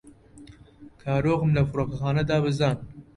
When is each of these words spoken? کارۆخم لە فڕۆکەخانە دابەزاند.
کارۆخم 1.01 1.49
لە 1.57 1.61
فڕۆکەخانە 1.69 2.23
دابەزاند. 2.29 2.81